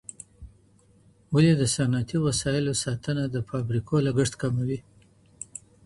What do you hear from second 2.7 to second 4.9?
ساتنه د فابریکو لګښت کموي؟